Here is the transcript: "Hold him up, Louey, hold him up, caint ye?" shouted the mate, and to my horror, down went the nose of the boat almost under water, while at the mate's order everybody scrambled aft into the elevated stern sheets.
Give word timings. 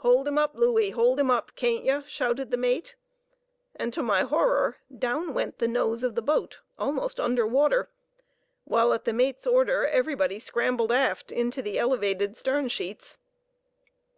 "Hold 0.00 0.28
him 0.28 0.36
up, 0.36 0.54
Louey, 0.56 0.90
hold 0.92 1.18
him 1.18 1.30
up, 1.30 1.52
caint 1.56 1.86
ye?" 1.86 2.02
shouted 2.06 2.50
the 2.50 2.58
mate, 2.58 2.96
and 3.74 3.94
to 3.94 4.02
my 4.02 4.20
horror, 4.20 4.76
down 4.94 5.32
went 5.32 5.56
the 5.58 5.66
nose 5.66 6.04
of 6.04 6.14
the 6.14 6.20
boat 6.20 6.60
almost 6.78 7.18
under 7.18 7.46
water, 7.46 7.88
while 8.64 8.92
at 8.92 9.06
the 9.06 9.14
mate's 9.14 9.46
order 9.46 9.86
everybody 9.86 10.38
scrambled 10.38 10.92
aft 10.92 11.32
into 11.32 11.62
the 11.62 11.78
elevated 11.78 12.36
stern 12.36 12.68
sheets. 12.68 13.16